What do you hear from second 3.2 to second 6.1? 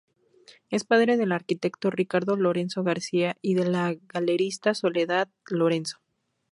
y de la galerista Soledad Lorenzo.